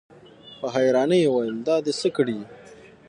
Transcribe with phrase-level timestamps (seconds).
[0.59, 2.39] په حيرانۍ يې وويل: دا دې څه کړي؟